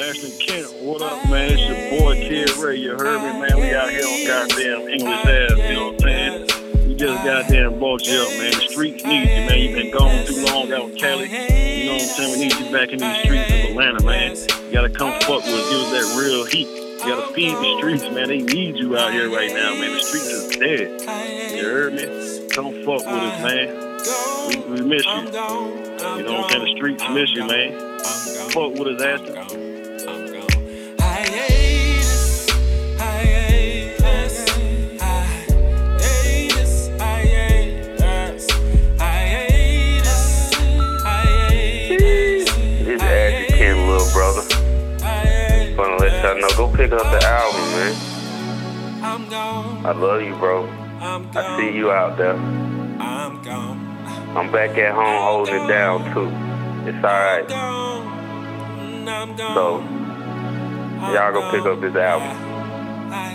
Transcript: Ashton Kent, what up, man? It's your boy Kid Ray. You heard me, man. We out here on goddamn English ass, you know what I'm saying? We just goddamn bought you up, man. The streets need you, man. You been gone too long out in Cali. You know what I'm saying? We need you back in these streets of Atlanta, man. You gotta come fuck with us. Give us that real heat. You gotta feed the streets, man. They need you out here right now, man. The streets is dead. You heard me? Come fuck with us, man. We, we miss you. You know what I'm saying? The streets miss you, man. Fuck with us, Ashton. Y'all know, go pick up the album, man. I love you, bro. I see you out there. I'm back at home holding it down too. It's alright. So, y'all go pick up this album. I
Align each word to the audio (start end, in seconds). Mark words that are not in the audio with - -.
Ashton 0.00 0.32
Kent, 0.38 0.66
what 0.80 1.02
up, 1.02 1.28
man? 1.28 1.52
It's 1.52 1.60
your 1.60 2.00
boy 2.00 2.14
Kid 2.14 2.56
Ray. 2.56 2.76
You 2.76 2.92
heard 2.92 3.20
me, 3.20 3.38
man. 3.38 3.60
We 3.60 3.74
out 3.74 3.90
here 3.90 4.00
on 4.00 4.48
goddamn 4.48 4.88
English 4.88 5.26
ass, 5.26 5.50
you 5.50 5.74
know 5.74 5.92
what 5.92 5.92
I'm 5.92 6.48
saying? 6.48 6.88
We 6.88 6.94
just 6.94 7.22
goddamn 7.22 7.78
bought 7.78 8.06
you 8.06 8.22
up, 8.22 8.30
man. 8.30 8.50
The 8.52 8.60
streets 8.70 9.04
need 9.04 9.28
you, 9.28 9.44
man. 9.44 9.58
You 9.58 9.76
been 9.76 9.90
gone 9.92 10.24
too 10.24 10.42
long 10.46 10.72
out 10.72 10.88
in 10.88 10.96
Cali. 10.96 11.28
You 11.28 11.84
know 11.84 11.92
what 11.92 12.02
I'm 12.02 12.08
saying? 12.08 12.32
We 12.32 12.44
need 12.46 12.58
you 12.58 12.72
back 12.72 12.88
in 12.88 12.98
these 12.98 13.18
streets 13.18 13.50
of 13.52 13.70
Atlanta, 13.70 14.02
man. 14.02 14.36
You 14.36 14.72
gotta 14.72 14.88
come 14.88 15.12
fuck 15.20 15.44
with 15.44 15.52
us. 15.52 15.68
Give 15.68 15.80
us 15.80 15.90
that 15.92 16.18
real 16.18 16.46
heat. 16.46 16.68
You 16.68 17.04
gotta 17.04 17.34
feed 17.34 17.52
the 17.52 17.76
streets, 17.76 18.04
man. 18.04 18.28
They 18.28 18.40
need 18.40 18.76
you 18.76 18.96
out 18.96 19.12
here 19.12 19.28
right 19.30 19.52
now, 19.52 19.74
man. 19.74 19.92
The 19.92 20.02
streets 20.02 20.24
is 20.24 20.56
dead. 20.56 21.58
You 21.58 21.64
heard 21.64 21.92
me? 21.92 22.48
Come 22.48 22.72
fuck 22.88 23.04
with 23.04 23.20
us, 23.20 23.42
man. 23.44 23.68
We, 24.48 24.80
we 24.80 24.80
miss 24.80 25.04
you. 25.04 25.12
You 25.12 25.30
know 26.24 26.40
what 26.40 26.44
I'm 26.44 26.50
saying? 26.50 26.64
The 26.64 26.72
streets 26.74 27.04
miss 27.10 27.30
you, 27.34 27.46
man. 27.46 28.00
Fuck 28.48 28.72
with 28.80 28.98
us, 28.98 29.02
Ashton. 29.02 29.79
Y'all 46.30 46.40
know, 46.40 46.48
go 46.56 46.68
pick 46.76 46.92
up 46.92 47.02
the 47.02 47.26
album, 47.26 47.60
man. 47.72 47.94
I 49.84 49.92
love 49.92 50.22
you, 50.22 50.34
bro. 50.36 50.68
I 51.00 51.56
see 51.58 51.76
you 51.76 51.90
out 51.90 52.16
there. 52.16 52.36
I'm 54.36 54.52
back 54.52 54.78
at 54.78 54.94
home 54.94 55.22
holding 55.22 55.54
it 55.54 55.66
down 55.66 56.04
too. 56.14 56.30
It's 56.88 57.04
alright. 57.04 57.48
So, 59.54 59.80
y'all 61.12 61.32
go 61.32 61.50
pick 61.50 61.66
up 61.66 61.80
this 61.80 61.96
album. 61.96 62.36
I 63.12 63.32